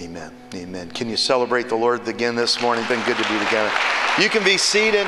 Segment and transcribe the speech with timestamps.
[0.00, 0.32] Amen.
[0.54, 0.90] Amen.
[0.90, 2.84] Can you celebrate the Lord again this morning?
[2.88, 3.70] Been good to be together.
[4.18, 5.06] You can be seated.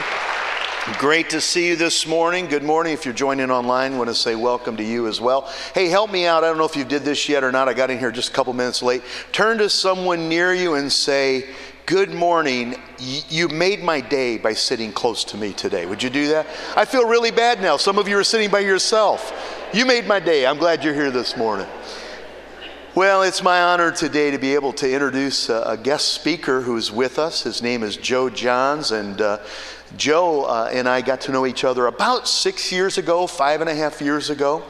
[0.99, 2.47] Great to see you this morning.
[2.47, 2.93] Good morning.
[2.93, 5.53] If you're joining online, I want to say welcome to you as well.
[5.75, 6.45] Hey, help me out.
[6.45, 7.69] I don't know if you did this yet or not.
[7.69, 9.03] I got in here just a couple minutes late.
[9.33, 11.47] Turn to someone near you and say,
[11.87, 12.77] Good morning.
[12.99, 15.87] You made my day by sitting close to me today.
[15.87, 16.47] Would you do that?
[16.77, 17.77] I feel really bad now.
[17.77, 19.69] Some of you are sitting by yourself.
[19.73, 20.47] You made my day.
[20.47, 21.67] I'm glad you're here this morning.
[22.97, 26.91] Well, it's my honor today to be able to introduce a, a guest speaker who's
[26.91, 27.43] with us.
[27.43, 29.41] His name is Joe Johns, and uh,
[29.99, 33.69] Joe uh, and I got to know each other about six years ago, five and
[33.69, 34.65] a half years ago.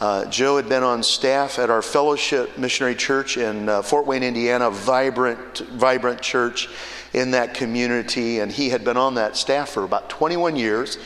[0.00, 4.22] Uh, Joe had been on staff at our fellowship missionary church in uh, Fort Wayne,
[4.22, 6.70] Indiana, vibrant, vibrant church
[7.12, 10.96] in that community, and he had been on that staff for about 21 years.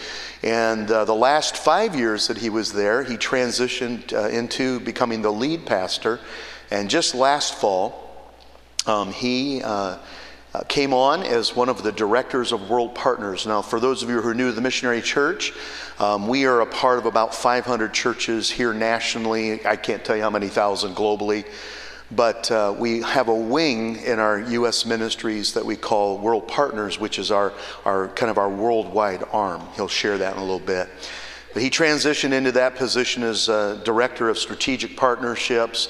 [0.45, 5.21] And uh, the last five years that he was there, he transitioned uh, into becoming
[5.21, 6.21] the lead pastor
[6.71, 8.11] and just last fall,
[8.87, 9.99] um, he uh,
[10.53, 13.47] uh, came on as one of the directors of World Partners.
[13.47, 15.53] Now, for those of you who are new to the missionary church,
[15.99, 19.65] um, we are a part of about 500 churches here nationally.
[19.67, 21.45] I can't tell you how many thousand globally.
[22.13, 24.85] But uh, we have a wing in our U.S.
[24.85, 27.53] ministries that we call World Partners, which is our,
[27.85, 29.63] our kind of our worldwide arm.
[29.77, 30.89] He'll share that in a little bit.
[31.53, 35.89] But he transitioned into that position as uh, director of strategic partnerships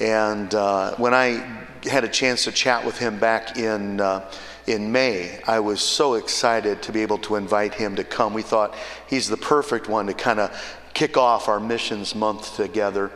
[0.00, 1.46] and uh, when I
[1.84, 4.30] had a chance to chat with him back in, uh,
[4.66, 8.32] in May, I was so excited to be able to invite him to come.
[8.32, 8.74] We thought
[9.06, 13.10] he's the perfect one to kind of kick off our missions month together.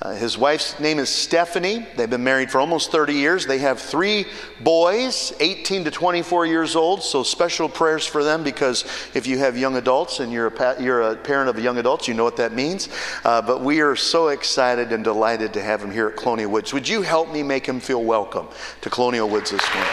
[0.00, 1.84] Uh, his wife's name is Stephanie.
[1.96, 3.46] They've been married for almost 30 years.
[3.46, 4.26] They have three
[4.60, 7.02] boys, 18 to 24 years old.
[7.02, 10.76] So special prayers for them because if you have young adults and you're a, pa-
[10.78, 12.88] you're a parent of young adults, you know what that means.
[13.24, 16.72] Uh, but we are so excited and delighted to have him here at Colonial Woods.
[16.72, 18.46] Would you help me make him feel welcome
[18.82, 19.92] to Colonial Woods this morning?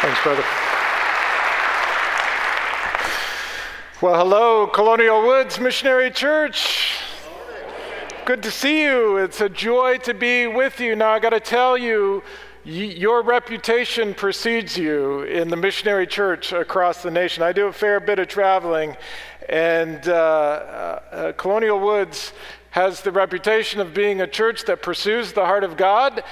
[0.00, 0.67] Thanks, brother.
[4.00, 7.00] Well, hello, Colonial Woods Missionary Church.
[8.26, 9.16] Good to see you.
[9.16, 10.94] It's a joy to be with you.
[10.94, 12.22] Now, I got to tell you,
[12.62, 17.42] your reputation precedes you in the missionary church across the nation.
[17.42, 18.96] I do a fair bit of traveling,
[19.48, 22.32] and uh, uh, Colonial Woods
[22.70, 26.22] has the reputation of being a church that pursues the heart of God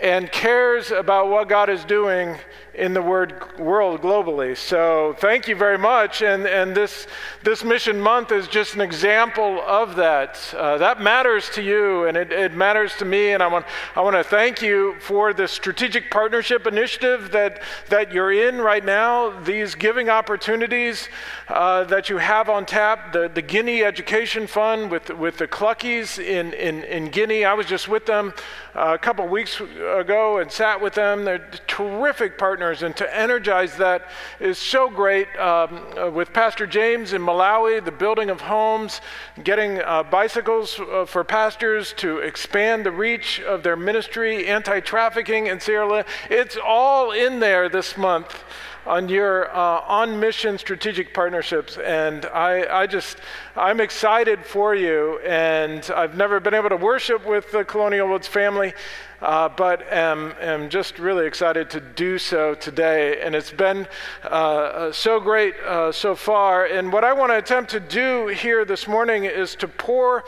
[0.00, 2.36] and cares about what God is doing
[2.76, 4.56] in the word world globally.
[4.56, 6.22] So thank you very much.
[6.22, 7.06] And, and this,
[7.42, 10.38] this mission month is just an example of that.
[10.56, 13.30] Uh, that matters to you and it, it matters to me.
[13.30, 18.12] And I want, I want to thank you for the strategic partnership initiative that, that
[18.12, 21.08] you're in right now, these giving opportunities
[21.48, 26.22] uh, that you have on tap, the, the Guinea Education Fund with, with the Cluckies
[26.22, 27.44] in, in, in Guinea.
[27.44, 28.34] I was just with them
[28.74, 31.24] uh, a couple weeks ago and sat with them.
[31.24, 34.08] They're terrific partners, and to energize that
[34.40, 35.28] is so great.
[35.36, 39.00] Um, uh, with Pastor James in Malawi, the building of homes,
[39.44, 45.46] getting uh, bicycles uh, for pastors to expand the reach of their ministry, anti trafficking
[45.46, 46.04] in Sierra Leone.
[46.28, 48.44] It's all in there this month
[48.86, 51.76] on your uh, on mission strategic partnerships.
[51.76, 53.18] And I, I just,
[53.56, 55.18] I'm excited for you.
[55.20, 58.74] And I've never been able to worship with the Colonial Woods family,
[59.22, 63.20] uh, but am, am just really excited to do so today.
[63.20, 63.86] And it's been
[64.24, 66.66] uh, uh so great uh, so far.
[66.66, 70.24] And what I want to attempt to do here this morning is to pour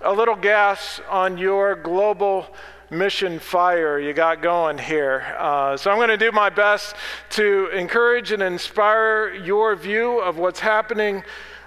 [0.00, 2.46] a little gas on your global
[2.92, 5.34] mission fire you got going here.
[5.38, 6.94] Uh, so I'm going to do my best
[7.30, 11.24] to encourage and inspire your view of what's happening.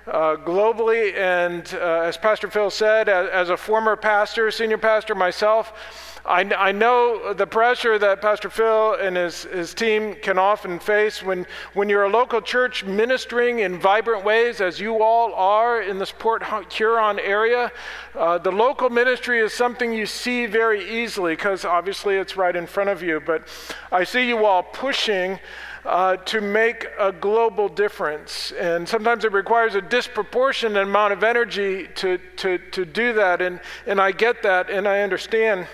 [0.07, 5.16] Uh, globally, and uh, as Pastor Phil said, as, as a former pastor, senior pastor
[5.16, 10.80] myself, I, I know the pressure that Pastor Phil and his, his team can often
[10.80, 15.84] face when, when you're a local church ministering in vibrant ways, as you all are
[15.84, 16.44] in this Port
[16.74, 17.72] Huron area.
[18.16, 22.66] Uh, the local ministry is something you see very easily because obviously it's right in
[22.66, 23.22] front of you.
[23.24, 23.48] But
[23.92, 25.39] I see you all pushing.
[25.86, 28.51] Uh, to make a global difference.
[28.54, 33.39] And sometimes it requires a disproportionate amount of energy to, to, to do that.
[33.39, 35.68] And, and I get that and I understand.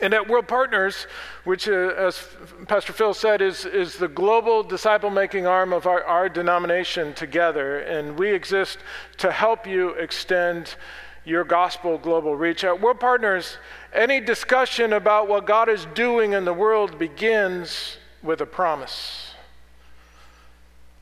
[0.00, 1.06] And at World Partners,
[1.44, 2.28] which, uh, as
[2.68, 7.78] Pastor Phil said, is, is the global disciple making arm of our, our denomination together.
[7.78, 8.78] And we exist
[9.18, 10.76] to help you extend
[11.24, 12.62] your gospel global reach.
[12.62, 13.56] At World Partners,
[13.92, 19.32] any discussion about what God is doing in the world begins with a promise.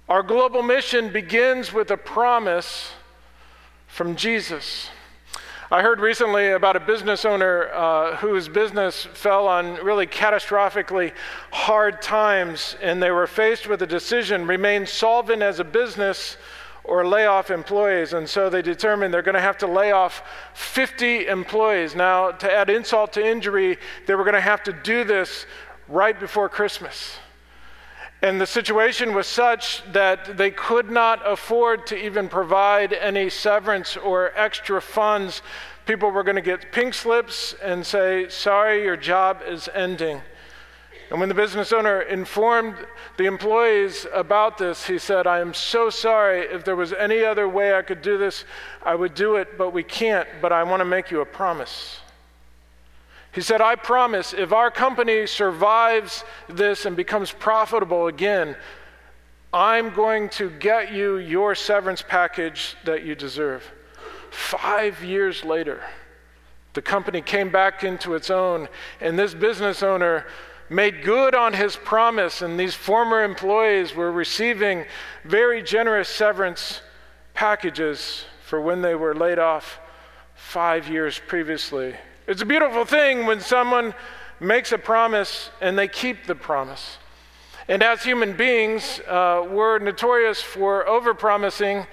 [0.08, 2.92] Our global mission begins with a promise
[3.88, 4.88] from Jesus.
[5.74, 11.12] I heard recently about a business owner uh, whose business fell on really catastrophically
[11.50, 16.36] hard times, and they were faced with a decision remain solvent as a business
[16.84, 18.12] or lay off employees.
[18.12, 20.22] And so they determined they're going to have to lay off
[20.54, 21.96] 50 employees.
[21.96, 23.76] Now, to add insult to injury,
[24.06, 25.44] they were going to have to do this
[25.88, 27.18] right before Christmas.
[28.24, 33.98] And the situation was such that they could not afford to even provide any severance
[33.98, 35.42] or extra funds.
[35.84, 40.22] People were going to get pink slips and say, Sorry, your job is ending.
[41.10, 42.76] And when the business owner informed
[43.18, 46.46] the employees about this, he said, I am so sorry.
[46.46, 48.46] If there was any other way I could do this,
[48.82, 50.26] I would do it, but we can't.
[50.40, 51.98] But I want to make you a promise.
[53.34, 58.56] He said, I promise if our company survives this and becomes profitable again,
[59.52, 63.64] I'm going to get you your severance package that you deserve.
[64.30, 65.82] Five years later,
[66.74, 68.68] the company came back into its own,
[69.00, 70.26] and this business owner
[70.70, 74.84] made good on his promise, and these former employees were receiving
[75.24, 76.82] very generous severance
[77.32, 79.80] packages for when they were laid off
[80.34, 81.94] five years previously.
[82.26, 83.92] It's a beautiful thing when someone
[84.40, 86.96] makes a promise and they keep the promise.
[87.68, 91.86] And as human beings, uh, we're notorious for overpromising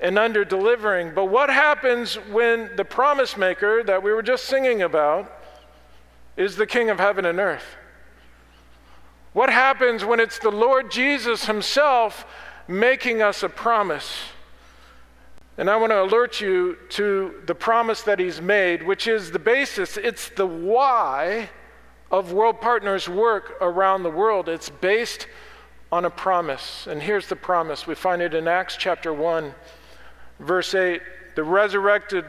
[0.00, 1.14] and under delivering.
[1.14, 5.32] But what happens when the promise maker that we were just singing about
[6.36, 7.76] is the King of heaven and earth?
[9.32, 12.24] What happens when it's the Lord Jesus Himself
[12.68, 14.31] making us a promise?
[15.58, 19.38] And I want to alert you to the promise that He's made, which is the
[19.38, 21.50] basis, it's the why
[22.10, 24.48] of World Partners' work around the world.
[24.48, 25.26] It's based
[25.90, 26.86] on a promise.
[26.86, 29.54] And here's the promise we find it in Acts chapter 1,
[30.40, 31.02] verse 8.
[31.36, 32.24] The resurrected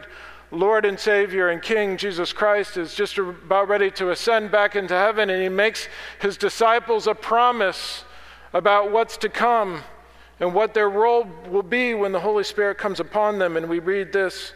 [0.51, 4.93] Lord and Savior and King Jesus Christ is just about ready to ascend back into
[4.93, 5.87] heaven, and he makes
[6.21, 8.03] his disciples a promise
[8.53, 9.81] about what's to come
[10.39, 13.57] and what their role will be when the Holy Spirit comes upon them.
[13.57, 14.53] And we read this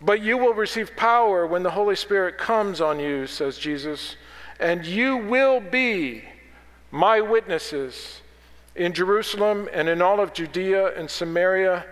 [0.00, 4.16] But you will receive power when the Holy Spirit comes on you, says Jesus,
[4.58, 6.24] and you will be
[6.90, 8.20] my witnesses
[8.74, 11.84] in Jerusalem and in all of Judea and Samaria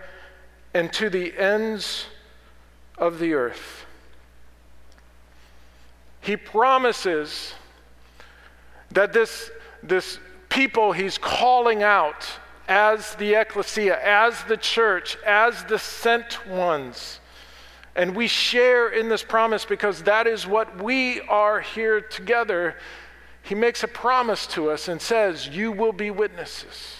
[0.73, 2.05] and to the ends
[2.97, 3.85] of the earth.
[6.21, 7.53] He promises
[8.91, 9.51] that this,
[9.81, 10.19] this
[10.49, 12.27] people he's calling out
[12.69, 17.19] as the ecclesia, as the church, as the sent ones.
[17.95, 22.75] And we share in this promise because that is what we are here together.
[23.43, 26.99] He makes a promise to us and says, You will be witnesses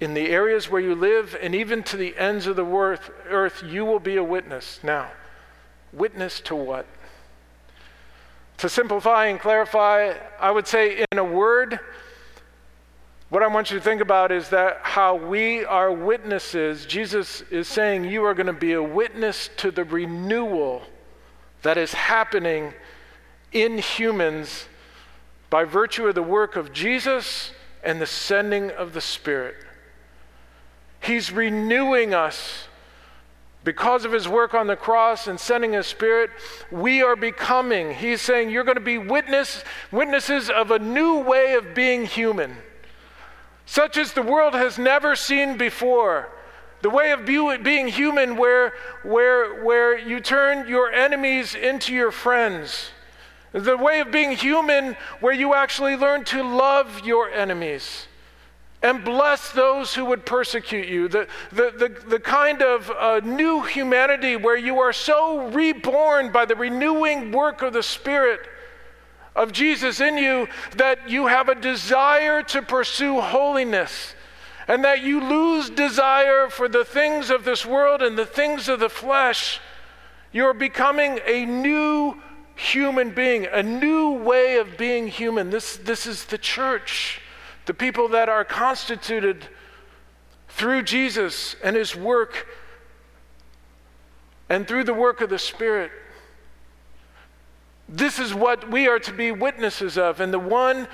[0.00, 3.84] in the areas where you live and even to the ends of the earth, you
[3.84, 4.80] will be a witness.
[4.82, 5.10] Now,
[5.92, 6.86] witness to what?
[8.58, 11.80] To simplify and clarify, I would say in a word,
[13.28, 17.66] what I want you to think about is that how we are witnesses, Jesus is
[17.66, 20.82] saying you are going to be a witness to the renewal
[21.62, 22.72] that is happening
[23.52, 24.68] in humans
[25.50, 27.50] by virtue of the work of Jesus
[27.82, 29.56] and the sending of the Spirit.
[31.00, 32.68] He's renewing us.
[33.64, 36.30] Because of his work on the cross and sending his spirit,
[36.70, 41.54] we are becoming, he's saying, you're going to be witness, witnesses of a new way
[41.54, 42.56] of being human,
[43.66, 46.28] such as the world has never seen before.
[46.82, 52.90] The way of being human where, where, where you turn your enemies into your friends.
[53.52, 58.06] The way of being human where you actually learn to love your enemies
[58.82, 61.08] and bless those who would persecute you.
[61.08, 66.44] The, the, the, the kind of uh, new humanity where you are so reborn by
[66.44, 68.40] the renewing work of the Spirit
[69.36, 74.14] of Jesus in you that you have a desire to pursue holiness
[74.66, 78.80] and that you lose desire for the things of this world and the things of
[78.80, 79.60] the flesh.
[80.32, 82.20] You're becoming a new
[82.56, 85.50] human being, a new way of being human.
[85.50, 87.20] This, this is the church
[87.66, 89.48] the people that are constituted
[90.48, 92.46] through Jesus and his work
[94.48, 95.90] and through the work of the Spirit.
[97.88, 100.20] This is what we are to be witnesses of.
[100.20, 100.88] And the one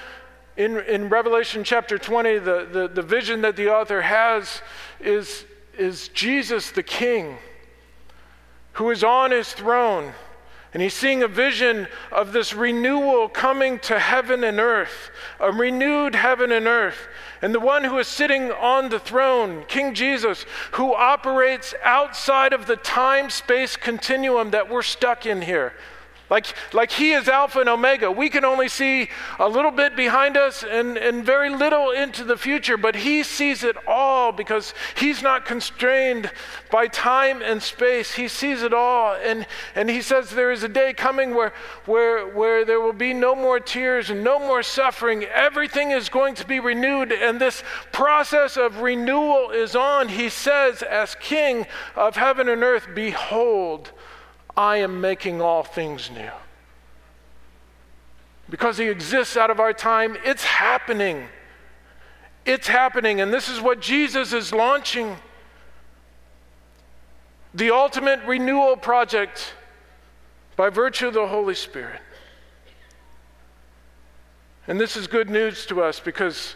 [0.56, 4.60] in, in Revelation chapter 20, the, the, the vision that the author has
[5.00, 5.46] is,
[5.78, 7.38] is Jesus the King,
[8.72, 10.12] who is on his throne
[10.74, 16.14] And he's seeing a vision of this renewal coming to heaven and earth, a renewed
[16.14, 17.08] heaven and earth.
[17.42, 22.66] And the one who is sitting on the throne, King Jesus, who operates outside of
[22.66, 25.74] the time space continuum that we're stuck in here.
[26.32, 28.10] Like, like He is Alpha and Omega.
[28.10, 32.38] We can only see a little bit behind us and, and very little into the
[32.38, 36.30] future, but He sees it all because He's not constrained
[36.70, 38.14] by time and space.
[38.14, 39.14] He sees it all.
[39.22, 41.52] And, and He says there is a day coming where,
[41.84, 45.24] where, where there will be no more tears and no more suffering.
[45.24, 47.62] Everything is going to be renewed, and this
[47.92, 50.08] process of renewal is on.
[50.08, 53.92] He says, as King of heaven and earth, Behold,
[54.56, 56.30] I am making all things new.
[58.50, 61.28] Because He exists out of our time, it's happening.
[62.44, 65.16] It's happening, and this is what Jesus is launching
[67.54, 69.54] the ultimate renewal project
[70.56, 72.00] by virtue of the Holy Spirit.
[74.66, 76.54] And this is good news to us because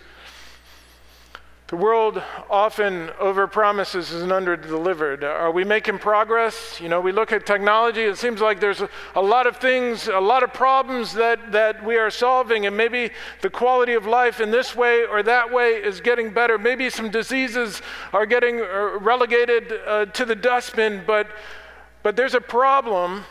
[1.68, 5.24] the world often overpromises and underdelivered.
[5.24, 6.80] Are we making progress?
[6.80, 8.82] You know, we look at technology, it seems like there's
[9.16, 13.10] a, lot of things, a lot of problems that, that we are solving, and maybe
[13.42, 16.56] the quality of life in this way or that way is getting better.
[16.56, 17.82] Maybe some diseases
[18.12, 21.26] are getting uh, relegated uh, to the dustbin, but,
[22.04, 23.24] but there's a problem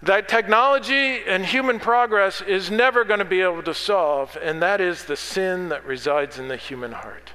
[0.00, 4.80] that technology and human progress is never going to be able to solve, and that
[4.80, 7.32] is the sin that resides in the human heart.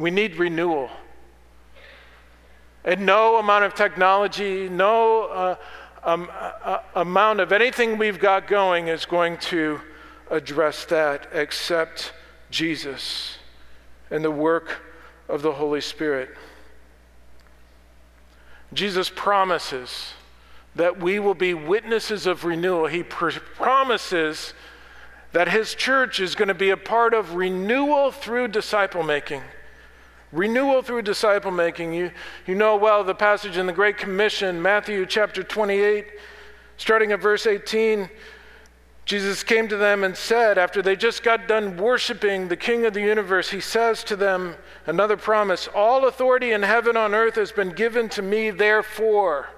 [0.00, 0.88] We need renewal.
[2.86, 5.56] And no amount of technology, no uh,
[6.02, 9.78] um, uh, amount of anything we've got going is going to
[10.30, 12.14] address that except
[12.50, 13.36] Jesus
[14.10, 14.80] and the work
[15.28, 16.30] of the Holy Spirit.
[18.72, 20.14] Jesus promises
[20.76, 22.86] that we will be witnesses of renewal.
[22.86, 24.54] He pr- promises
[25.32, 29.42] that his church is going to be a part of renewal through disciple making.
[30.32, 31.92] Renewal through disciple making.
[31.92, 32.12] You,
[32.46, 36.06] you know well the passage in the Great Commission, Matthew chapter 28,
[36.76, 38.08] starting at verse 18.
[39.04, 42.94] Jesus came to them and said, after they just got done worshiping the King of
[42.94, 44.54] the universe, he says to them
[44.86, 49.48] another promise All authority in heaven on earth has been given to me, therefore.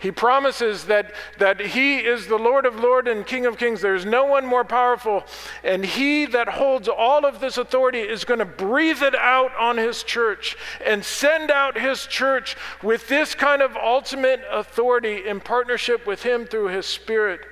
[0.00, 3.82] He promises that, that He is the Lord of Lords and King of Kings.
[3.82, 5.24] There's no one more powerful.
[5.62, 9.76] And He that holds all of this authority is going to breathe it out on
[9.76, 16.06] His church and send out His church with this kind of ultimate authority in partnership
[16.06, 17.42] with Him through His Spirit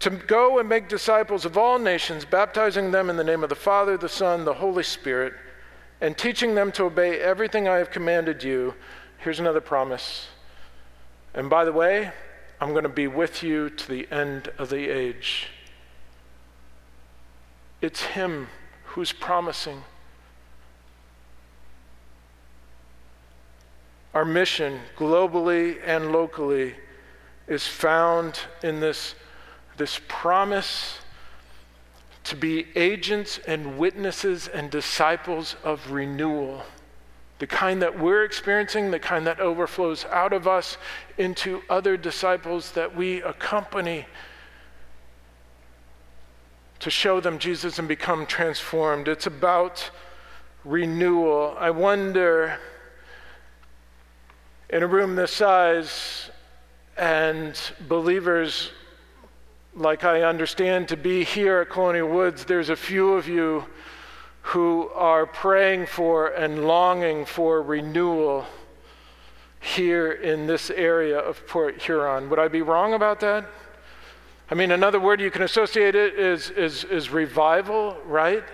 [0.00, 3.54] to go and make disciples of all nations, baptizing them in the name of the
[3.54, 5.32] Father, the Son, the Holy Spirit,
[6.02, 8.74] and teaching them to obey everything I have commanded you.
[9.16, 10.26] Here's another promise.
[11.34, 12.12] And by the way,
[12.60, 15.48] I'm going to be with you to the end of the age.
[17.82, 18.48] It's Him
[18.84, 19.82] who's promising.
[24.14, 26.76] Our mission, globally and locally,
[27.48, 29.16] is found in this,
[29.76, 30.98] this promise
[32.22, 36.62] to be agents and witnesses and disciples of renewal
[37.38, 40.76] the kind that we're experiencing, the kind that overflows out of us
[41.18, 44.06] into other disciples that we accompany
[46.80, 49.08] to show them Jesus and become transformed.
[49.08, 49.90] It's about
[50.64, 51.56] renewal.
[51.58, 52.58] I wonder,
[54.70, 56.30] in a room this size,
[56.96, 58.70] and believers
[59.74, 63.64] like I understand to be here at Colonial Woods, there's a few of you
[64.48, 68.44] who are praying for and longing for renewal
[69.58, 72.28] here in this area of Port Huron.
[72.28, 73.46] Would I be wrong about that?
[74.50, 78.44] I mean, another word you can associate it is, is, is revival, right?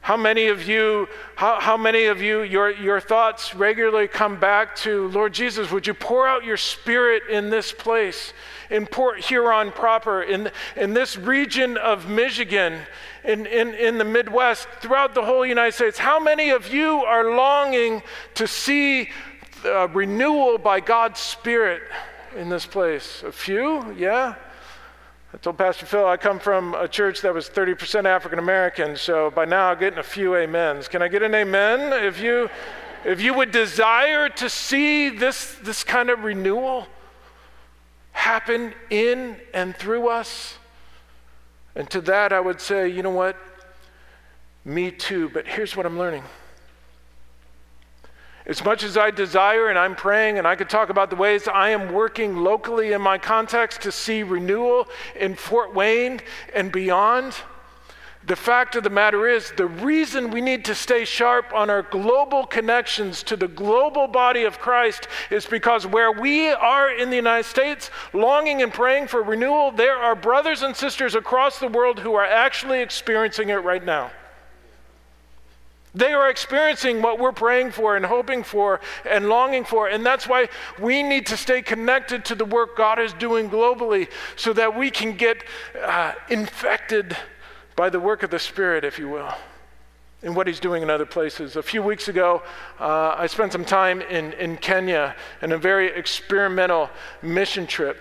[0.00, 4.74] How many of you, how, how many of you, your, your thoughts regularly come back
[4.76, 8.32] to, Lord Jesus, would you pour out your spirit in this place,
[8.70, 12.80] in Port Huron proper, in, in this region of Michigan,
[13.24, 15.98] in, in, in the Midwest, throughout the whole United States.
[15.98, 18.02] How many of you are longing
[18.34, 19.10] to see
[19.64, 21.82] uh, renewal by God's Spirit
[22.36, 23.22] in this place?
[23.24, 23.92] A few?
[23.92, 24.36] Yeah?
[25.32, 29.30] I told Pastor Phil I come from a church that was 30% African American, so
[29.30, 30.88] by now I'm getting a few amens.
[30.88, 31.92] Can I get an amen?
[32.02, 32.48] If you,
[33.04, 36.86] if you would desire to see this, this kind of renewal
[38.12, 40.56] happen in and through us,
[41.76, 43.36] and to that, I would say, you know what?
[44.64, 46.24] Me too, but here's what I'm learning
[48.48, 51.46] As much as I desire and I'm praying, and I could talk about the ways
[51.46, 56.20] I am working locally in my context to see renewal in Fort Wayne
[56.54, 57.36] and beyond,
[58.26, 61.82] the fact of the matter is, the reason we need to stay sharp on our
[61.82, 67.16] global connections to the global body of Christ is because where we are in the
[67.16, 72.00] United States, longing and praying for renewal, there are brothers and sisters across the world
[72.00, 74.10] who are actually experiencing it right now.
[75.94, 79.88] They are experiencing what we're praying for and hoping for and longing for.
[79.88, 84.08] And that's why we need to stay connected to the work God is doing globally
[84.36, 85.44] so that we can get
[85.82, 87.16] uh, infected
[87.74, 89.32] by the work of the Spirit, if you will,
[90.22, 91.56] and what He's doing in other places.
[91.56, 92.42] A few weeks ago,
[92.80, 96.90] uh, I spent some time in, in Kenya in a very experimental
[97.22, 97.98] mission trip.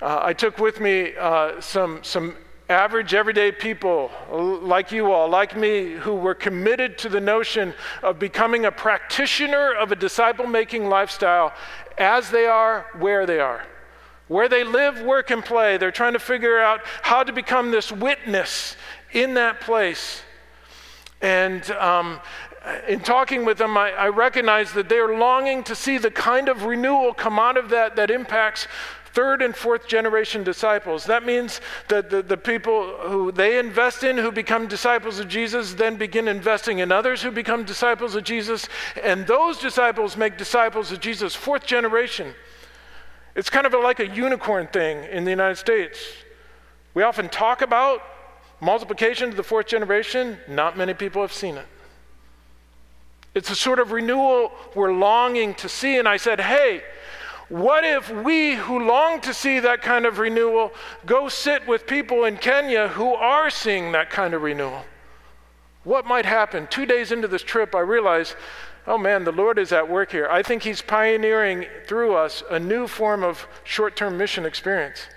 [0.00, 2.34] Uh, I took with me uh, some, some
[2.70, 8.18] average, everyday people like you all, like me, who were committed to the notion of
[8.18, 11.52] becoming a practitioner of a disciple making lifestyle
[11.98, 13.66] as they are, where they are.
[14.28, 17.90] Where they live, work, and play, they're trying to figure out how to become this
[17.90, 18.76] witness
[19.12, 20.22] in that place.
[21.20, 22.20] And um,
[22.88, 26.64] in talking with them, I, I recognize that they're longing to see the kind of
[26.64, 28.68] renewal come out of that that impacts
[29.12, 31.04] third and fourth generation disciples.
[31.04, 35.74] That means that the, the people who they invest in, who become disciples of Jesus,
[35.74, 38.68] then begin investing in others who become disciples of Jesus.
[39.02, 42.34] And those disciples make disciples of Jesus, fourth generation.
[43.34, 45.98] It's kind of like a unicorn thing in the United States.
[46.94, 48.02] We often talk about
[48.60, 51.66] Multiplication to the fourth generation, not many people have seen it.
[53.34, 55.96] It's a sort of renewal we're longing to see.
[55.98, 56.82] And I said, hey,
[57.50, 60.72] what if we who long to see that kind of renewal
[61.04, 64.84] go sit with people in Kenya who are seeing that kind of renewal?
[65.82, 66.68] What might happen?
[66.68, 68.36] Two days into this trip, I realized,
[68.86, 70.28] oh man, the Lord is at work here.
[70.30, 75.08] I think He's pioneering through us a new form of short term mission experience.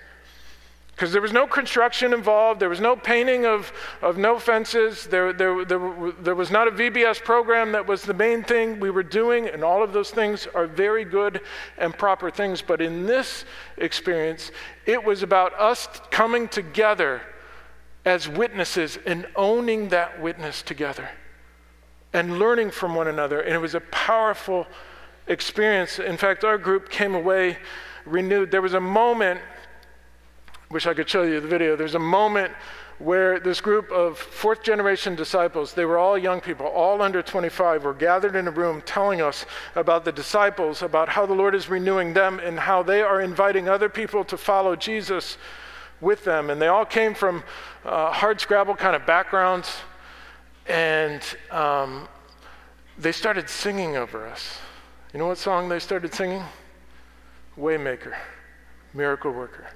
[0.94, 5.32] Because there was no construction involved, there was no painting of, of no fences, there,
[5.32, 9.02] there, there, there was not a VBS program that was the main thing we were
[9.02, 11.40] doing, and all of those things are very good
[11.78, 12.62] and proper things.
[12.62, 13.44] But in this
[13.76, 14.52] experience,
[14.86, 17.22] it was about us coming together
[18.04, 21.08] as witnesses and owning that witness together
[22.12, 23.40] and learning from one another.
[23.40, 24.66] And it was a powerful
[25.26, 25.98] experience.
[25.98, 27.58] In fact, our group came away
[28.04, 28.52] renewed.
[28.52, 29.40] There was a moment
[30.74, 31.76] Wish I could show you the video.
[31.76, 32.52] There's a moment
[32.98, 37.84] where this group of fourth generation disciples, they were all young people, all under 25,
[37.84, 41.68] were gathered in a room telling us about the disciples, about how the Lord is
[41.68, 45.38] renewing them, and how they are inviting other people to follow Jesus
[46.00, 46.50] with them.
[46.50, 47.44] And they all came from
[47.84, 49.76] uh, hard scrabble kind of backgrounds,
[50.66, 52.08] and um,
[52.98, 54.58] they started singing over us.
[55.12, 56.42] You know what song they started singing?
[57.56, 58.16] Waymaker,
[58.92, 59.68] Miracle Worker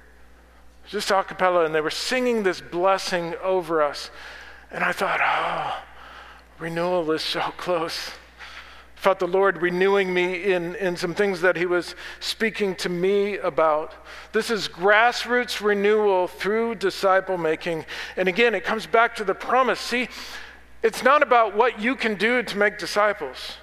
[0.89, 4.09] just a cappella, and they were singing this blessing over us.
[4.71, 5.83] And I thought, oh,
[6.57, 8.09] renewal is so close.
[8.97, 12.89] I felt the Lord renewing me in, in some things that He was speaking to
[12.89, 13.93] me about.
[14.31, 17.85] This is grassroots renewal through disciple making.
[18.17, 19.79] And again, it comes back to the promise.
[19.79, 20.09] See,
[20.81, 23.57] it's not about what you can do to make disciples.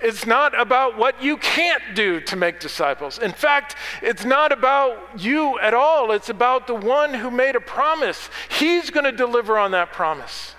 [0.00, 3.18] It's not about what you can't do to make disciples.
[3.18, 6.12] In fact, it's not about you at all.
[6.12, 8.28] It's about the one who made a promise.
[8.50, 10.54] He's going to deliver on that promise.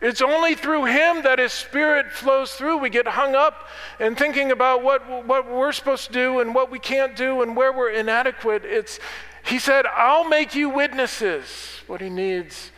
[0.00, 2.78] It's only through him that his spirit flows through.
[2.78, 6.70] We get hung up in thinking about what, what we're supposed to do and what
[6.70, 8.64] we can't do and where we're inadequate.
[8.64, 8.98] It's,
[9.44, 11.80] he said, I'll make you witnesses.
[11.86, 12.70] What he needs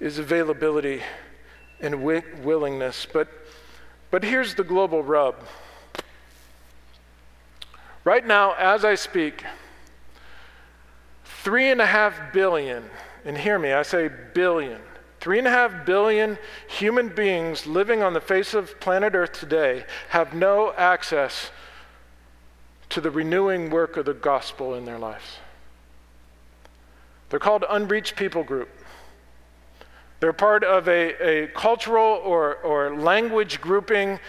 [0.00, 1.02] is availability
[1.80, 3.06] and wi- willingness.
[3.10, 3.28] But
[4.10, 5.36] but here's the global rub.
[8.04, 9.44] Right now, as I speak,
[11.24, 12.84] three and a half billion,
[13.24, 14.80] and hear me, I say billion,
[15.20, 19.84] three and a half billion human beings living on the face of planet Earth today
[20.08, 21.50] have no access
[22.88, 25.38] to the renewing work of the gospel in their lives.
[27.28, 28.68] They're called unreached people group.
[30.20, 34.20] They're part of a, a cultural or, or language grouping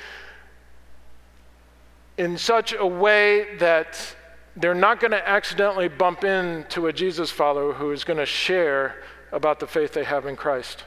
[2.18, 4.16] in such a way that
[4.56, 9.04] they're not going to accidentally bump into a Jesus follower who is going to share
[9.32, 10.84] about the faith they have in Christ.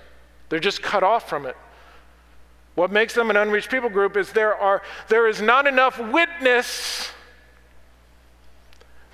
[0.49, 1.57] They're just cut off from it.
[2.75, 7.11] What makes them an unreached people group is there, are, there is not enough witness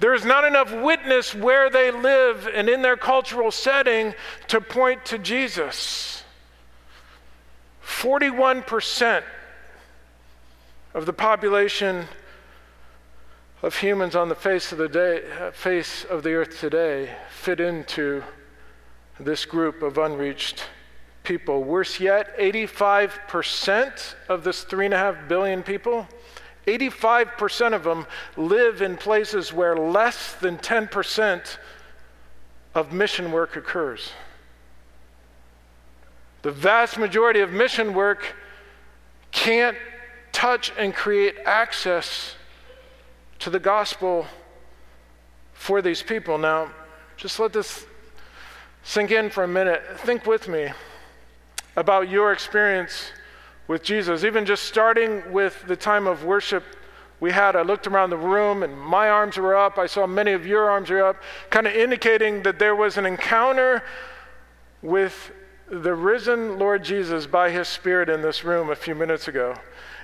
[0.00, 4.14] there is not enough witness where they live and in their cultural setting
[4.48, 6.24] to point to Jesus.
[7.84, 9.22] 41%
[10.94, 12.06] of the population
[13.62, 18.22] of humans on the face of the day, face of the earth today fit into
[19.18, 20.64] this group of unreached
[21.24, 21.62] people.
[21.62, 26.08] Worse yet, 85% of this 3.5 billion people,
[26.66, 31.58] 85% of them live in places where less than 10%
[32.74, 34.12] of mission work occurs.
[36.42, 38.34] The vast majority of mission work
[39.32, 39.76] can't
[40.32, 42.34] touch and create access
[43.40, 44.26] to the gospel
[45.52, 46.38] for these people.
[46.38, 46.70] Now,
[47.16, 47.84] just let this
[48.82, 49.82] sink in for a minute.
[49.98, 50.70] Think with me
[51.76, 53.12] about your experience
[53.70, 56.64] with Jesus, even just starting with the time of worship
[57.20, 57.54] we had.
[57.54, 59.78] I looked around the room and my arms were up.
[59.78, 63.06] I saw many of your arms were up, kind of indicating that there was an
[63.06, 63.84] encounter
[64.82, 65.30] with
[65.70, 69.54] the risen Lord Jesus by his Spirit in this room a few minutes ago.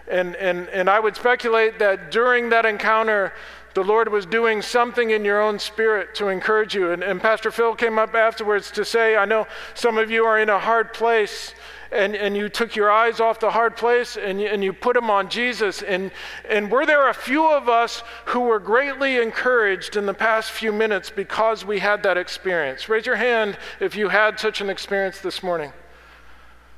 [0.08, 3.32] And, and, and I would speculate that during that encounter,
[3.74, 6.92] the Lord was doing something in your own spirit to encourage you.
[6.92, 10.38] And, and Pastor Phil came up afterwards to say, I know some of you are
[10.38, 11.52] in a hard place
[11.92, 14.94] and, and you took your eyes off the hard place and you, and you put
[14.94, 15.82] them on Jesus.
[15.82, 16.10] And,
[16.48, 20.72] and were there a few of us who were greatly encouraged in the past few
[20.72, 22.88] minutes because we had that experience?
[22.88, 25.72] Raise your hand if you had such an experience this morning.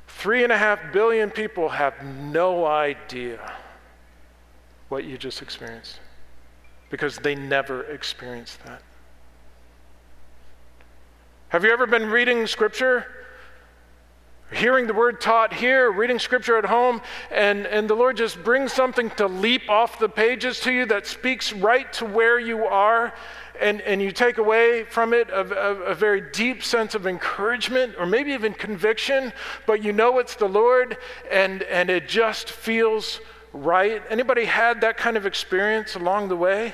[0.07, 3.53] Three and a half billion people have no idea
[4.89, 5.99] what you just experienced
[6.89, 8.81] because they never experienced that.
[11.49, 13.18] Have you ever been reading scripture
[14.51, 18.73] hearing the word taught here, reading scripture at home, and, and the Lord just brings
[18.73, 23.13] something to leap off the pages to you that speaks right to where you are,
[23.61, 27.93] and, and you take away from it a, a, a very deep sense of encouragement
[27.99, 29.33] or maybe even conviction,
[29.67, 30.97] but you know it's the Lord,
[31.29, 33.19] and, and it just feels
[33.53, 34.01] right.
[34.09, 36.73] Anybody had that kind of experience along the way?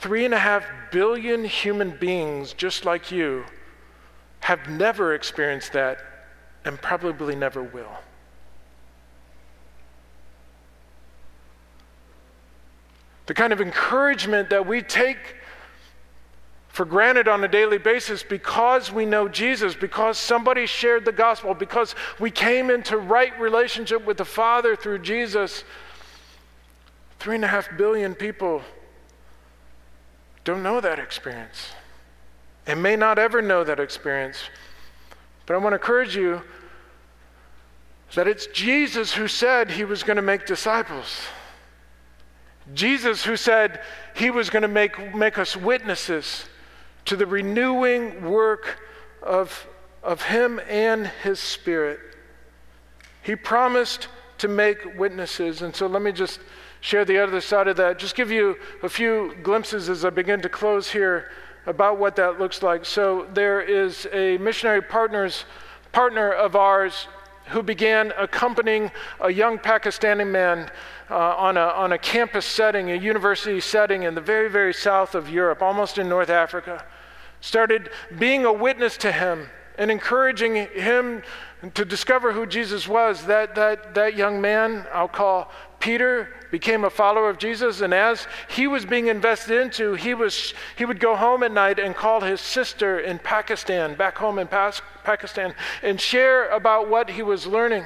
[0.00, 3.44] Three and a half billion human beings just like you
[4.46, 5.98] have never experienced that
[6.64, 7.90] and probably never will.
[13.26, 15.18] The kind of encouragement that we take
[16.68, 21.52] for granted on a daily basis because we know Jesus, because somebody shared the gospel,
[21.52, 25.64] because we came into right relationship with the Father through Jesus.
[27.18, 28.62] Three and a half billion people
[30.44, 31.72] don't know that experience
[32.66, 34.38] and may not ever know that experience.
[35.46, 36.42] But I want to encourage you
[38.14, 41.20] that it's Jesus who said he was going to make disciples.
[42.74, 43.80] Jesus who said
[44.14, 46.46] he was going to make, make us witnesses
[47.04, 48.80] to the renewing work
[49.22, 49.66] of,
[50.02, 52.00] of him and his spirit.
[53.22, 55.62] He promised to make witnesses.
[55.62, 56.40] And so let me just
[56.80, 57.98] share the other side of that.
[57.98, 61.30] Just give you a few glimpses as I begin to close here
[61.66, 62.84] about what that looks like.
[62.84, 65.44] So there is a missionary partners
[65.92, 67.08] partner of ours
[67.46, 70.70] who began accompanying a young Pakistani man
[71.10, 75.14] uh, on, a, on a campus setting, a university setting in the very, very south
[75.14, 76.84] of Europe, almost in North Africa.
[77.40, 79.48] Started being a witness to him
[79.78, 81.22] and encouraging him
[81.74, 83.24] to discover who Jesus was.
[83.26, 88.26] That, that, that young man, I'll call Peter, became a follower of Jesus, and as
[88.48, 92.20] he was being invested into, he, was, he would go home at night and call
[92.20, 97.46] his sister in Pakistan, back home in Pas- Pakistan, and share about what he was
[97.46, 97.84] learning.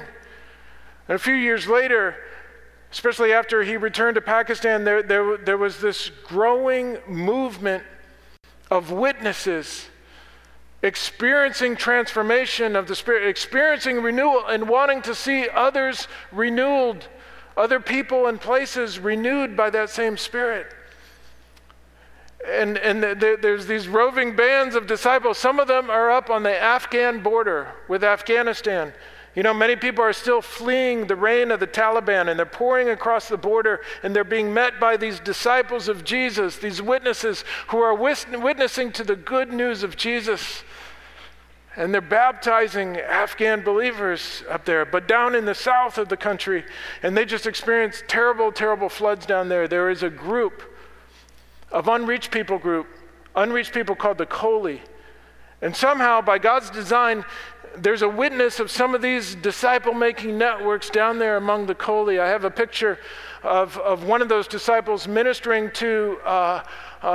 [1.07, 2.15] And a few years later,
[2.91, 7.83] especially after he returned to Pakistan, there, there, there was this growing movement
[8.69, 9.87] of witnesses
[10.83, 17.05] experiencing transformation of the Spirit, experiencing renewal, and wanting to see others renewed
[17.55, 20.67] other people and places renewed by that same Spirit.
[22.47, 25.37] And, and there's these roving bands of disciples.
[25.37, 28.93] Some of them are up on the Afghan border with Afghanistan.
[29.33, 32.89] You know, many people are still fleeing the reign of the Taliban and they're pouring
[32.89, 37.79] across the border and they're being met by these disciples of Jesus, these witnesses who
[37.79, 40.63] are witnessing to the good news of Jesus.
[41.77, 44.83] And they're baptizing Afghan believers up there.
[44.83, 46.65] But down in the south of the country,
[47.01, 50.61] and they just experienced terrible, terrible floods down there, there is a group
[51.71, 52.87] of unreached people group,
[53.37, 54.81] unreached people called the Koli.
[55.61, 57.23] And somehow, by God's design,
[57.77, 62.19] there's a witness of some of these disciple making networks down there among the Koli.
[62.19, 62.99] I have a picture
[63.43, 66.63] of, of one of those disciples ministering to uh,
[67.03, 67.07] a,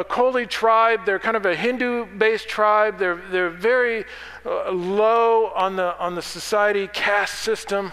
[0.00, 1.04] a Koli tribe.
[1.04, 2.98] They're kind of a Hindu based tribe.
[2.98, 4.04] They're, they're very
[4.44, 7.92] uh, low on the, on the society caste system.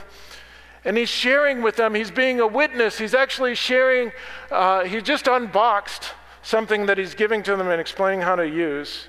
[0.86, 1.96] And he's sharing with them.
[1.96, 2.98] He's being a witness.
[2.98, 4.12] He's actually sharing,
[4.52, 9.08] uh, he just unboxed something that he's giving to them and explaining how to use.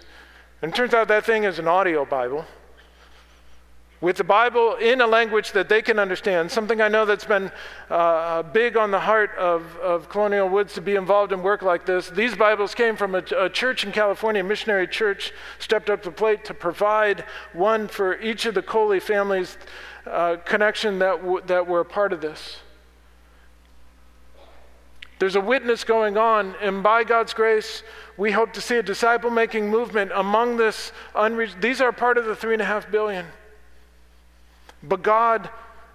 [0.62, 2.46] And it turns out that thing is an audio Bible
[4.04, 6.50] with the Bible in a language that they can understand.
[6.50, 7.50] Something I know that's been
[7.88, 11.86] uh, big on the heart of, of Colonial Woods to be involved in work like
[11.86, 12.10] this.
[12.10, 16.10] These Bibles came from a, a church in California, a missionary church, stepped up the
[16.10, 19.56] plate to provide one for each of the Koli families
[20.06, 22.58] uh, connection that, w- that were a part of this.
[25.18, 27.82] There's a witness going on, and by God's grace,
[28.18, 30.92] we hope to see a disciple making movement among this.
[31.62, 33.24] These are part of the three and a half billion.
[34.84, 35.50] But God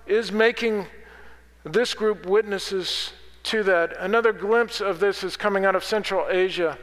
[0.08, 0.88] is making
[1.64, 3.12] this group witnesses
[3.44, 3.96] to that.
[4.00, 6.78] Another glimpse of this is coming out of Central Asia.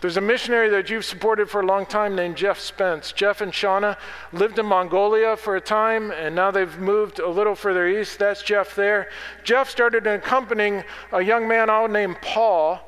[0.00, 3.10] There's a missionary that you've supported for a long time named Jeff Spence.
[3.10, 3.96] Jeff and Shauna
[4.32, 8.20] lived in Mongolia for a time, and now they've moved a little further east.
[8.20, 9.08] That's Jeff there.
[9.42, 12.80] Jeff started accompanying a young man out named Paul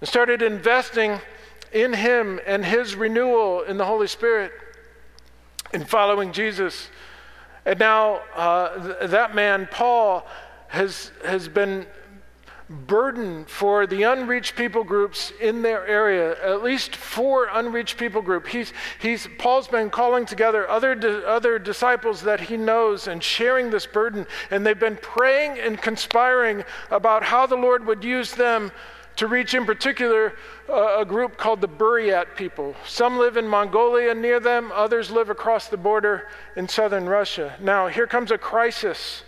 [0.00, 1.20] and started investing
[1.72, 4.52] in him and his renewal in the Holy Spirit
[5.74, 6.88] in following Jesus.
[7.68, 10.26] And now uh, th- that man, Paul,
[10.68, 11.84] has, has been
[12.70, 18.46] burdened for the unreached people groups in their area, at least four unreached people group.
[18.46, 23.68] He's, he's, Paul's been calling together other, di- other disciples that he knows and sharing
[23.68, 28.72] this burden, and they've been praying and conspiring about how the Lord would use them
[29.18, 30.34] to reach, in particular,
[30.68, 32.74] uh, a group called the Buryat people.
[32.86, 37.56] Some live in Mongolia near them, others live across the border in southern Russia.
[37.60, 39.24] Now, here comes a crisis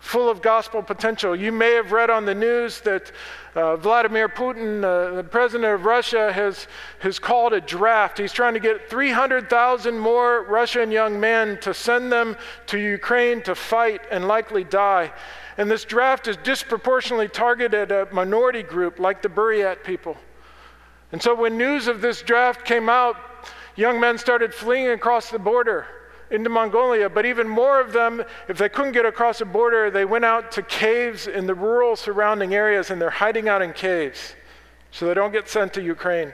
[0.00, 1.36] full of gospel potential.
[1.36, 3.12] You may have read on the news that
[3.58, 6.68] uh, Vladimir Putin, uh, the president of Russia, has,
[7.00, 8.18] has called a draft.
[8.18, 13.56] He's trying to get 300,000 more Russian young men to send them to Ukraine to
[13.56, 15.12] fight and likely die.
[15.56, 20.16] And this draft is disproportionately targeted at a minority group like the Buryat people.
[21.10, 23.16] And so when news of this draft came out,
[23.74, 25.86] young men started fleeing across the border
[26.30, 30.04] into Mongolia, but even more of them, if they couldn't get across the border, they
[30.04, 34.34] went out to caves in the rural surrounding areas and they're hiding out in caves
[34.90, 36.32] so they don't get sent to Ukraine,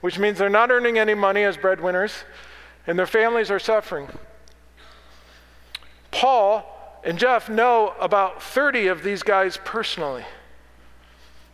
[0.00, 2.24] which means they're not earning any money as breadwinners
[2.86, 4.08] and their families are suffering.
[6.10, 10.24] Paul and Jeff know about 30 of these guys personally.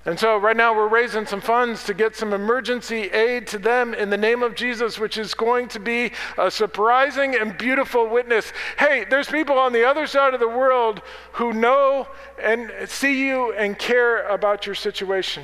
[0.07, 3.93] And so, right now, we're raising some funds to get some emergency aid to them
[3.93, 8.53] in the name of Jesus, which is going to be a surprising and beautiful witness.
[8.79, 12.07] Hey, there's people on the other side of the world who know
[12.41, 15.43] and see you and care about your situation.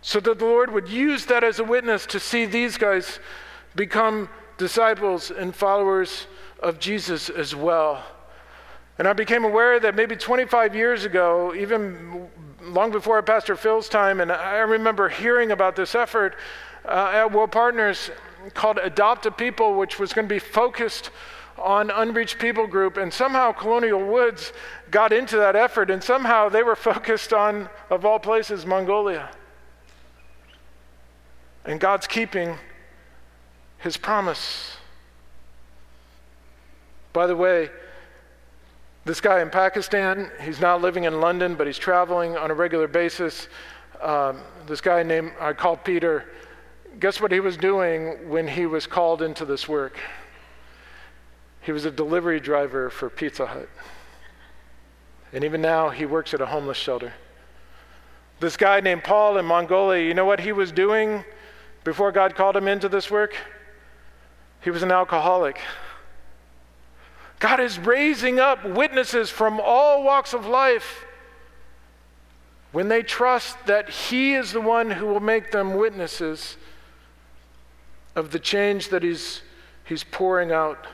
[0.00, 3.18] So that the Lord would use that as a witness to see these guys
[3.74, 6.28] become disciples and followers
[6.60, 8.04] of Jesus as well.
[8.98, 12.28] And I became aware that maybe 25 years ago, even
[12.62, 16.34] long before Pastor Phil's time, and I remember hearing about this effort
[16.86, 18.10] uh, at World Partners
[18.54, 21.10] called Adopt a People, which was going to be focused
[21.58, 22.96] on unreached people group.
[22.96, 24.52] And somehow Colonial Woods
[24.90, 29.30] got into that effort, and somehow they were focused on, of all places, Mongolia.
[31.64, 32.56] And God's keeping
[33.78, 34.76] his promise.
[37.12, 37.70] By the way,
[39.06, 42.88] this guy in Pakistan, he's now living in London, but he's traveling on a regular
[42.88, 43.46] basis.
[44.02, 46.24] Um, this guy named, I called Peter.
[46.98, 49.96] Guess what he was doing when he was called into this work?
[51.60, 53.68] He was a delivery driver for Pizza Hut.
[55.32, 57.12] And even now, he works at a homeless shelter.
[58.40, 61.24] This guy named Paul in Mongolia, you know what he was doing
[61.84, 63.36] before God called him into this work?
[64.62, 65.60] He was an alcoholic.
[67.38, 71.04] God is raising up witnesses from all walks of life
[72.72, 76.56] when they trust that He is the one who will make them witnesses
[78.14, 79.42] of the change that He's,
[79.84, 80.86] he's pouring out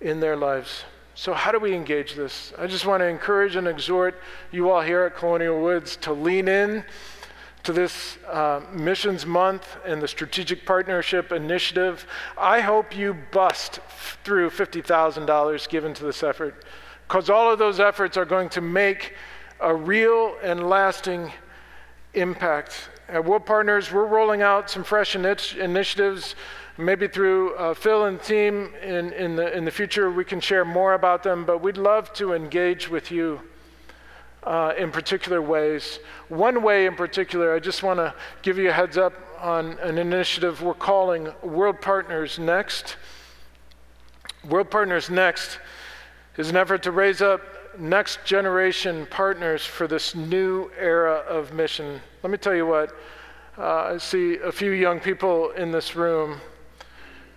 [0.00, 0.84] in their lives.
[1.14, 2.52] So, how do we engage this?
[2.58, 4.20] I just want to encourage and exhort
[4.52, 6.84] you all here at Colonial Woods to lean in
[7.66, 12.06] to this uh, Missions Month and the Strategic Partnership Initiative.
[12.38, 13.80] I hope you bust
[14.22, 16.64] through $50,000 given to this effort
[17.08, 19.14] because all of those efforts are going to make
[19.58, 21.32] a real and lasting
[22.14, 22.88] impact.
[23.08, 26.36] At World Partners, we're rolling out some fresh initiatives.
[26.78, 30.64] Maybe through uh, Phil and team in, in, the, in the future, we can share
[30.64, 33.40] more about them, but we'd love to engage with you
[34.46, 35.98] uh, in particular ways.
[36.28, 39.98] One way in particular, I just want to give you a heads up on an
[39.98, 42.96] initiative we're calling World Partners Next.
[44.48, 45.58] World Partners Next
[46.36, 47.40] is an effort to raise up
[47.78, 52.00] next generation partners for this new era of mission.
[52.22, 52.96] Let me tell you what,
[53.58, 56.40] uh, I see a few young people in this room,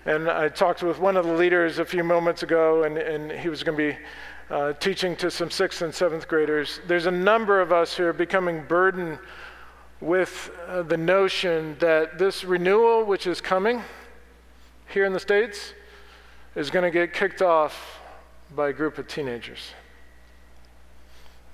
[0.05, 3.49] and I talked with one of the leaders a few moments ago, and, and he
[3.49, 3.97] was going to be
[4.49, 6.79] uh, teaching to some sixth and seventh graders.
[6.87, 9.19] There's a number of us who are becoming burdened
[10.01, 13.83] with uh, the notion that this renewal, which is coming
[14.87, 15.73] here in the States,
[16.55, 17.99] is going to get kicked off
[18.55, 19.73] by a group of teenagers.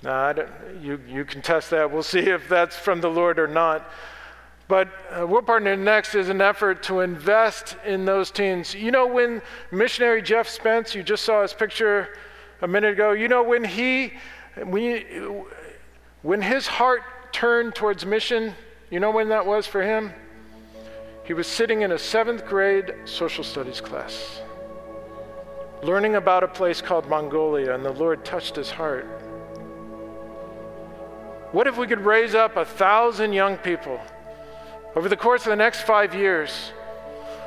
[0.03, 0.33] Now,
[0.81, 1.91] you, you can test that.
[1.91, 3.89] We'll see if that's from the Lord or not.
[4.67, 8.73] But uh, we're partnering next is an effort to invest in those teens.
[8.73, 12.17] You know, when missionary Jeff Spence, you just saw his picture
[12.61, 14.13] a minute ago, you know, when he,
[14.63, 15.45] when,
[16.23, 18.55] when his heart turned towards mission,
[18.89, 20.11] you know when that was for him?
[21.25, 24.41] He was sitting in a seventh grade social studies class,
[25.83, 29.05] learning about a place called Mongolia, and the Lord touched his heart.
[31.51, 33.99] What if we could raise up a thousand young people
[34.95, 36.71] over the course of the next five years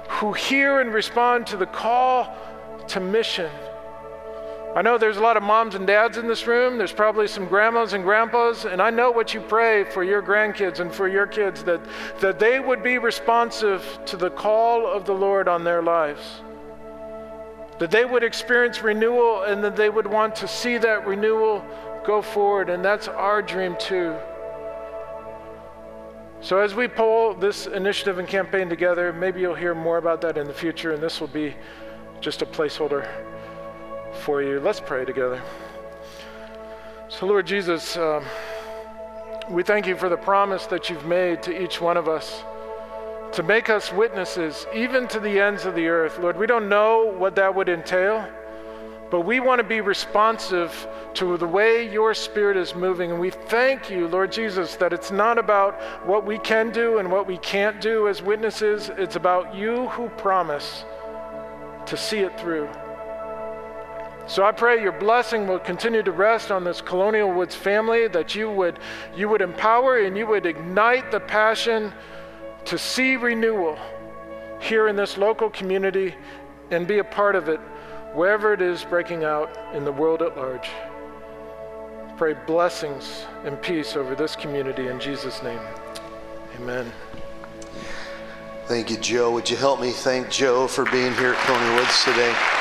[0.09, 2.35] who hear and respond to the call
[2.89, 3.51] to mission?
[4.77, 6.77] I know there's a lot of moms and dads in this room.
[6.77, 10.79] There's probably some grandmas and grandpas, and I know what you pray for your grandkids
[10.79, 11.81] and for your kids that,
[12.21, 16.43] that they would be responsive to the call of the Lord on their lives.
[17.79, 21.65] That they would experience renewal and that they would want to see that renewal
[22.05, 24.15] go forward, and that's our dream too.
[26.41, 30.39] So, as we pull this initiative and campaign together, maybe you'll hear more about that
[30.39, 31.57] in the future, and this will be
[32.21, 33.09] just a placeholder
[34.21, 34.61] for you.
[34.61, 35.43] Let's pray together.
[37.09, 38.25] So, Lord Jesus, um,
[39.51, 42.45] we thank you for the promise that you've made to each one of us
[43.33, 46.19] to make us witnesses, even to the ends of the earth.
[46.19, 48.27] Lord, we don't know what that would entail,
[49.11, 53.11] but we want to be responsive to the way your Spirit is moving.
[53.11, 57.11] And we thank you, Lord Jesus, that it's not about what we can do and
[57.11, 60.85] what we can't do as witnesses, it's about you who promise
[61.87, 62.69] to see it through.
[64.27, 68.35] So I pray your blessing will continue to rest on this Colonial Woods family, that
[68.35, 68.79] you would,
[69.17, 71.95] you would empower and you would ignite the passion
[72.67, 73.79] to see renewal
[74.61, 76.15] here in this local community
[76.71, 77.59] and be a part of it
[78.15, 80.69] wherever it is breaking out in the world at large.
[82.17, 85.61] Pray blessings and peace over this community in Jesus' name.
[86.57, 86.91] Amen.
[88.67, 89.31] Thank you, Joe.
[89.33, 92.58] Would you help me thank Joe for being here at Coney Woods today?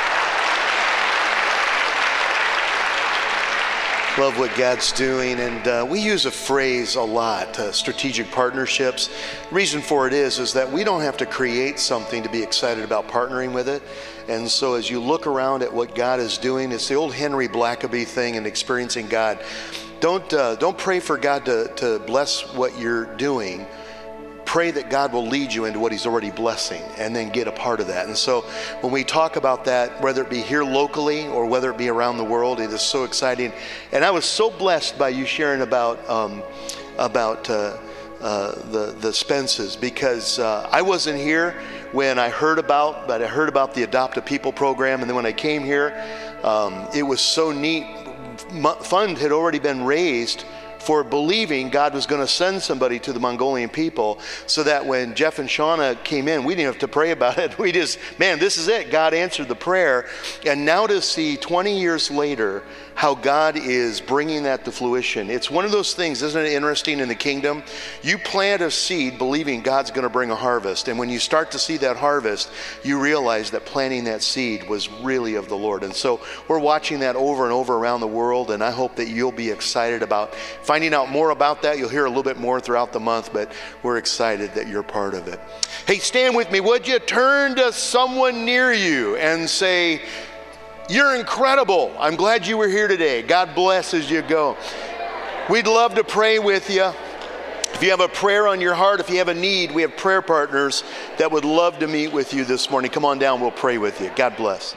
[4.17, 9.11] Love what God's doing, and uh, we use a phrase a lot: uh, strategic partnerships.
[9.51, 12.83] Reason for it is is that we don't have to create something to be excited
[12.83, 13.83] about partnering with it.
[14.27, 17.47] And so, as you look around at what God is doing, it's the old Henry
[17.47, 19.39] Blackaby thing and experiencing God.
[19.99, 23.67] Don't uh, don't pray for God to to bless what you're doing
[24.47, 27.51] pray that God will lead you into what He's already blessing and then get a
[27.51, 28.07] part of that.
[28.07, 28.41] And so
[28.79, 32.17] when we talk about that, whether it be here locally or whether it be around
[32.17, 33.51] the world, it is so exciting.
[33.91, 36.41] And I was so blessed by you sharing about, um,
[36.97, 37.77] about uh,
[38.21, 41.51] uh, the, the Spences because uh, I wasn't here
[41.91, 45.01] when I heard about, but I heard about the Adopt a People program.
[45.01, 45.93] And then when I came here,
[46.43, 47.85] um, it was so neat.
[48.81, 50.45] Fund had already been raised
[50.87, 55.15] for believing God was going to send somebody to the Mongolian people so that when
[55.15, 57.59] Jeff and Shauna came in, we didn't have to pray about it.
[57.67, 58.91] We just, man, this is it.
[58.91, 60.07] God answered the prayer.
[60.45, 62.63] And now to see 20 years later
[62.97, 65.29] how God is bringing that to fruition.
[65.29, 67.61] It's one of those things, isn't it interesting in the kingdom?
[68.01, 70.87] You plant a seed believing God's going to bring a harvest.
[70.87, 72.49] And when you start to see that harvest,
[72.83, 75.83] you realize that planting that seed was really of the Lord.
[75.83, 78.49] And so we're watching that over and over around the world.
[78.49, 80.33] And I hope that you'll be excited about
[80.77, 81.79] finding out more about that.
[81.79, 85.15] You'll hear a little bit more throughout the month, but we're excited that you're part
[85.15, 85.39] of it.
[85.87, 86.99] Hey, stand with me, would you?
[86.99, 90.03] Turn to someone near you and say,
[90.87, 91.91] you're incredible.
[91.97, 93.23] I'm glad you were here today.
[93.23, 94.55] God bless as you go.
[95.49, 96.91] We'd love to pray with you.
[97.73, 99.97] If you have a prayer on your heart, if you have a need, we have
[99.97, 100.83] prayer partners
[101.17, 102.91] that would love to meet with you this morning.
[102.91, 104.11] Come on down, we'll pray with you.
[104.15, 104.75] God bless.